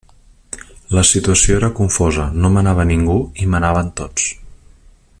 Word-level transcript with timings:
La 0.99 1.03
situació 1.09 1.57
era 1.59 1.69
confosa, 1.81 2.25
no 2.45 2.51
manava 2.57 2.89
ningú 2.93 3.19
i 3.45 3.49
manaven 3.57 3.97
tots. 4.03 4.29